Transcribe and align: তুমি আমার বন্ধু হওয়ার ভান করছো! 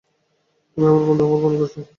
তুমি 0.71 0.85
আমার 0.87 1.03
বন্ধু 1.07 1.23
হওয়ার 1.23 1.41
ভান 1.43 1.53
করছো! 1.59 1.79